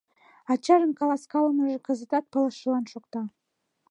[0.51, 3.21] Ачажын каласкалымыже кызытат пылышыжлан шокта.